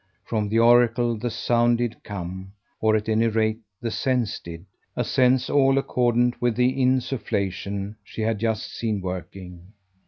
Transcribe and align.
From 0.25 0.49
the 0.49 0.57
oracle 0.57 1.15
the 1.15 1.29
sound 1.29 1.77
did 1.77 2.03
come 2.03 2.53
or 2.79 2.95
at 2.95 3.07
any 3.07 3.27
rate 3.27 3.59
the 3.79 3.91
sense 3.91 4.39
did, 4.39 4.65
a 4.95 5.03
sense 5.03 5.47
all 5.47 5.77
accordant 5.77 6.41
with 6.41 6.55
the 6.55 6.73
insufflation 6.75 7.95
she 8.03 8.23
had 8.23 8.39
just 8.39 8.73
seen 8.75 8.99
working. 9.01 9.73